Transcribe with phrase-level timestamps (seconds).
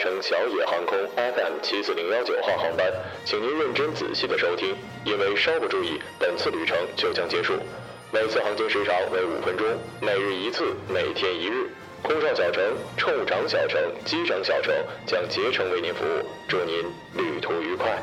[0.00, 2.90] 乘小野航空 FM 七四零幺九号航班，
[3.26, 4.74] 请您认真仔细的收听，
[5.04, 7.52] 因为稍不注意，本次旅程就将结束。
[8.10, 9.66] 每次航行时长为五分钟，
[10.00, 11.68] 每日一次，每天一日。
[12.02, 12.64] 空少小城、
[12.96, 14.74] 冲长小城、机长小城
[15.04, 16.76] 将竭诚为您服务，祝您
[17.14, 18.02] 旅途愉快。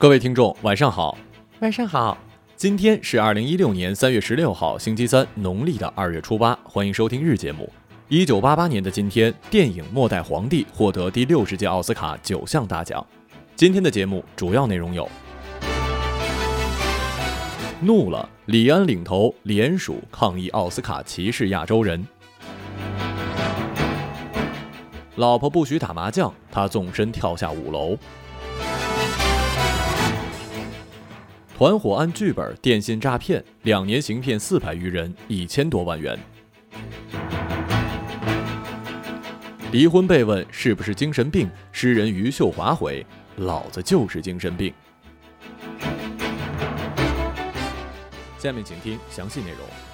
[0.00, 1.18] 各位听众，晚上好。
[1.58, 2.16] 晚上好，
[2.54, 6.56] 今天是二零一六年三月十六号，星期三，农历的二月初八。
[6.62, 7.68] 欢迎收听日节目。
[8.06, 13.04] 一九八八年的今天，电影《末代皇帝》获得第六十届奥斯卡九项大奖。
[13.56, 15.10] 今天的节目主要内容有：
[17.80, 22.00] 怒了，李安领头联署抗议奥斯卡歧视亚洲人；
[25.16, 27.96] 老婆不许打麻将，他纵身跳下五楼；
[31.58, 36.16] 团伙按剧本电信诈骗，两年行骗四百余人，一千多万元。
[39.72, 43.04] 离婚被问是不是精神病，诗人余秀华回。
[43.38, 44.72] 老子就是精神病。
[48.38, 49.87] 下面请听详细内容。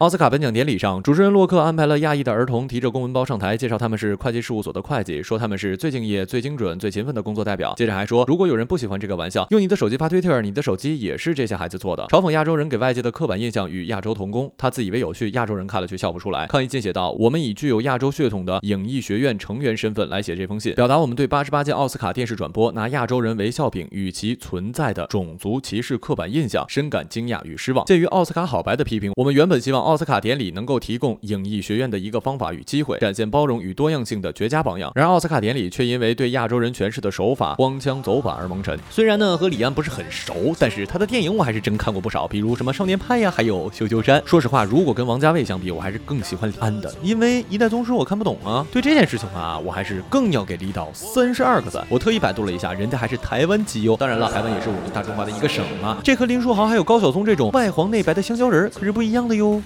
[0.00, 7.74] 奥斯卡颁奖典礼上，主持人洛克安排了亚裔的儿童提着公文包上台，介绍他们是会计事务所的会计，说他们是最敬业、最精准、最勤奋的工作代表。
[7.76, 14.50] 接着还说，如果有人不喜欢这个玩笑，用你的手机发推特，你的手机也是这些孩子做的，嘲讽亚洲人给外界的刻板印象与亚洲同工。
[14.56, 16.46] 他自以为有趣，亚洲人看了却笑不出来。
[16.46, 27.84] 抗议信写道：“我们以具有亚洲血统的影艺学院成员身份来写这封信，表达我们对八十八届奥斯卡电视转播拿亚洲人为笑柄与其存在的种族歧视刻板印象深感惊讶与失望。
[27.84, 34.90] 鉴于奥斯卡好白的批评，我们原本希望奥奥斯卡典礼能够。”提供影艺学院的一个方法与机会，展现包容与多样性的绝佳榜样。
[34.94, 38.76] 然而奥斯卡典礼却因为对亚洲人诠释的手法光腔走板而蒙尘。
[38.88, 44.22] 虽然呢和李安不是很熟，但是他的电影我还是真看过不少，比如什么少年派呀，还有羞羞山。
[44.24, 48.66] 说实话，如果跟王家卫相比，我还是更喜欢李安的，因为一代宗师我看不懂啊。
[48.72, 51.86] 对这件事情啊，我还是更要给李导三十二个赞。
[51.90, 53.96] 我特意百度了一下，人家还是台湾籍哟。
[53.96, 55.98] 当然了，台湾也是我们大中华的一个省嘛。
[56.02, 59.62] 这和林书豪还有高晓松这种外黄内白的香蕉人可是不一样的哟。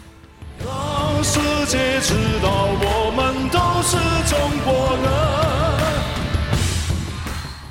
[1.24, 2.12] 世界知
[2.42, 2.63] 道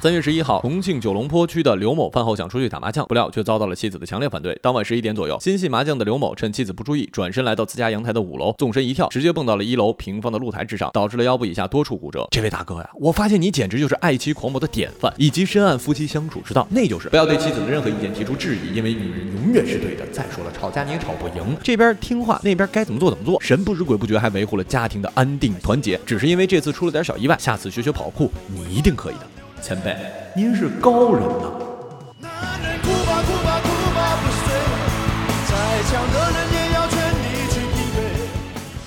[0.03, 4.53] 三月十一号，重庆九龙坡区的刘某饭后想出去打麻将，不料却遭到了妻子的强烈反对。
[4.62, 12.28] 当晚十一点左右，心系麻将的刘某趁妻子不注意，转身来到自家阳台的五楼，纵身一跳，直接蹦到了一楼平放的露台之上，导致了腰部以下多处骨折。
[12.31, 20.06] 这位大哥呀，我发现你简直就是爱妻狂魔的典范，以及深谙夫妻相处之道，那就是不要对妻子的任何意见提出质疑，因为女人永远是对的。
[20.12, 25.97] 再说了，吵架你也吵不赢，这边听话，那边该怎么做怎么做，神不知鬼不觉还维护了家庭的安定团结。
[26.06, 29.33] 只是因为这次出了点小意外，下次学学跑酷，你一定可以的。
[29.63, 29.96] 前辈，
[30.34, 31.62] 您是高人呐！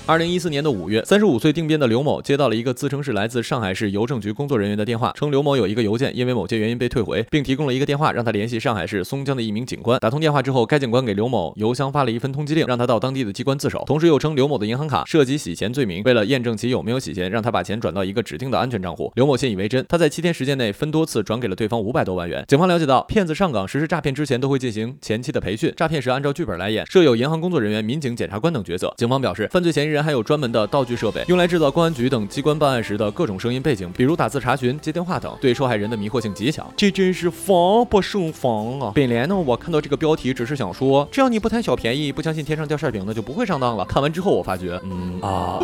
[0.09, 9.99] 二零一四年的五月，三十五岁定边的刘某接到了一个自称是来自上海市邮政局工作人员的电话，称刘某有一个邮件因为某些原因被退回，并提供了一个电话让他联系上海市松江的一名警官。
[9.99, 13.83] 打通电话之后，该警官给刘某邮箱发了一份通缉令，让他到当地的机关自首。
[13.85, 19.11] 同时又称刘某的银行卡涉及洗钱罪名，为了验证其有没有洗钱，让他把钱转到一个指定的安全账户。
[19.17, 22.45] 刘某信以为真，他在七天时间内分多次转给了对方五百多万元。
[22.47, 28.95] 警方了解到，骗子上岗实施诈骗之前都会进行前期的培训，诈骗时按照剧本来演，设有银行工作人员、民警、检察官等角色。
[28.97, 30.67] 警方表示，犯罪嫌疑人还有专门的。
[30.67, 36.67] 道具设备用来制造公安局等机关办案时的各种声音背景，比如打字查询、接电话等，对受害人的迷惑性极强。
[36.77, 38.93] 这真是防不胜防啊！
[38.95, 43.85] 本来呢，我看到这个标题只是想说，只要你不贪小便宜，不相信天上掉馅饼，那就不会上当了。
[43.85, 45.61] 看完之后，我发觉，嗯啊，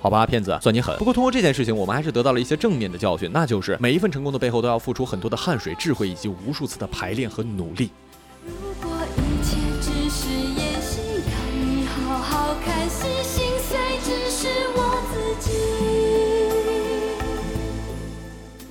[0.00, 0.96] 好吧，骗子，算你狠。
[0.96, 7.90] 不过通过这件事情，我们还是得到了一些正面的教训，那就是每一份成功的背后都要付出很多的汗水、智慧以及无数次的排练和努力。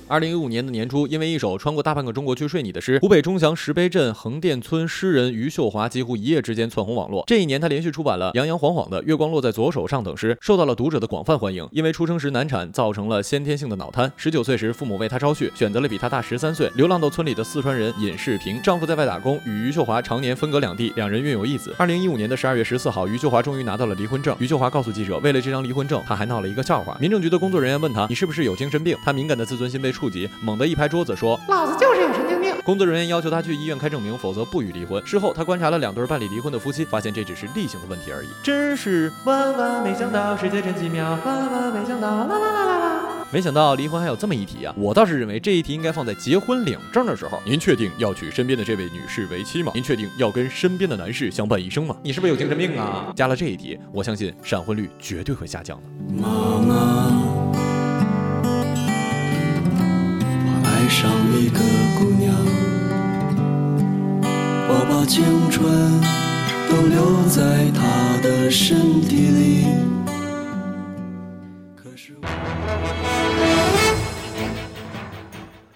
[0.08, 7.24] 二零一五年的年初，因为一首穿过大半个中国去睡你的诗，湖北钟祥石碑镇横店村诗人余秀华几乎一夜之间窜红网络。
[7.26, 11.66] 这一年，他连续出版了《洋洋晃晃的月光落在左手上》等诗，受到了读者的广泛欢迎。
[11.72, 14.10] 因为出生时难产，造成了先天性的脑瘫。
[14.16, 18.62] 十九岁时，父母为他招婿，选择了比他大十三岁、流浪到村里的四川人尹世平。
[18.62, 21.74] 丈夫在外打工，与余秀华常年分隔两地，两人育有一子。
[21.78, 24.36] 二零一五年的十二月十四号，余秀华终于拿到了离婚证。
[24.38, 26.96] 余秀华告诉记者，为了这张离婚证，他还闹了一个笑话。
[27.00, 30.76] 民政局的工作人员问他：“你是不是有精神病？”他敏感的自尊心被触及，猛地一。
[30.76, 35.02] 拍桌子说：“老子就是有神经病！”工作人员要求他去医院开证明，否则不予离婚。
[35.06, 38.28] 事后，他观察了两对办理离婚的夫妻，发现这只是例行的问题而已。
[38.42, 41.18] 真是万万没想到，世界真奇妙！
[41.24, 43.02] 万万没想到，啦啦啦啦啦！
[43.32, 44.74] 没想到离婚还有这么一题啊！
[44.76, 47.40] 我倒是认为这一题应该放在结婚领证的时候。
[47.46, 49.72] 您确定要娶身边的这位女士为妻吗？
[49.74, 51.96] 您确定要跟身边的男士相伴一生吗？
[52.02, 53.10] 你是不是有精神病啊？
[53.16, 56.22] 加了这一题，我相信闪婚率绝对会下降的。
[56.22, 56.28] 妈
[56.60, 57.35] 妈，
[60.86, 61.58] 爱上一个
[61.98, 62.32] 姑娘，
[64.68, 65.66] 我把青春
[66.70, 69.66] 都留在她的身体里。
[71.74, 72.28] 可是我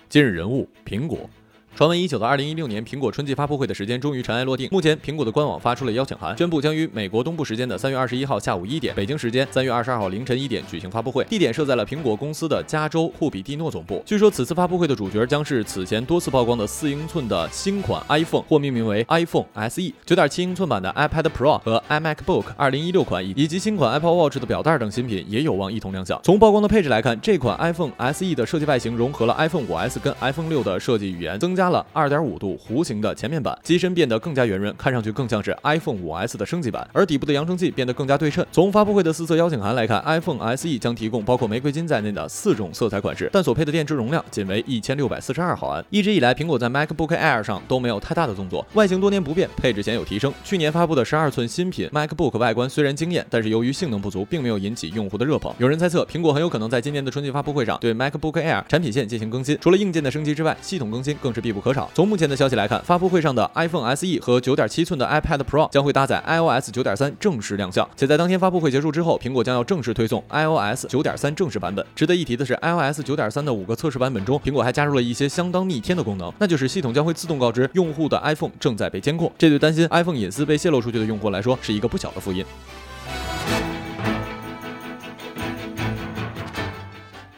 [0.08, 1.28] 今日人物：苹果。
[1.80, 4.68] 传闻已久的2016年苹果春季发布会的时间终于尘埃落定。
[4.70, 14.02] 目前，苹果的官网发出了邀请函，宣布将于美国东部时间的3月21号下午一点，北京时间3月22号凌晨一点举行发布会，地点设在了苹果公司的加州库比蒂诺总部。
[14.04, 26.20] 据说此次发布会的主角将是此前多次曝光的四英寸的新款 iPhone，或命名为 iPhone SE、9.7英寸版的 iPad Pro 和 iMacBook 2016款，以及新款 Apple Watch 的表带等新品也有望一同亮相。
[26.22, 38.44] 从曝光的配置来看，这款 iPhone SE 的设计外形融合了 iPhone 5S 跟 iPhone 6的设计语言，增加了2.5度弧形的前面板，机身变得更加圆润，看上去更像是 iPhone 5S 的升级版，而底部的扬声器变得更加对称。
[38.52, 45.84] 从发布会的四色邀请函来看，iPhone SE 将提供包括玫瑰金在内的四种色彩款式，但所配的电池容量仅为一千六百四十二毫安。
[45.90, 50.32] 一直以来，苹果在 MacBook Air 上都没有太大的动作，外形多年不变，配置显有提升。
[50.44, 55.54] 去年发布的十二寸新品 MacBook 外观虽然惊艳，但是由于性能不足，并没有引起用户的热捧。
[55.58, 61.90] 有人猜测，苹果很有可能在今年的春季发布会上对 MacBook Air 产品线进行更新，除了硬件的升级之外，系统更新更是必必不可少。
[61.92, 71.84] 从目前的消息来看，发布会上的 iPhone SE 和9.7寸的 iPad Pro 将会搭载 iOS 9.3正式亮相，且在当天发布会结束之后，苹果将要正式推送 iOS 9.3正式版本。
[71.96, 82.44] 值得一提的是，iOS 9.3的五个测试版本中，苹果还加入了一些相当逆天的功能，那就是系统将会自动告知用户的 iPhone 正在被监控，这对担心 iPhone 隐私被泄露出去的用户来说是一个不小的福音。